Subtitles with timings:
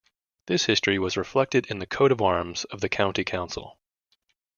[0.47, 3.77] This history was reflected in the coat of arms of the county council.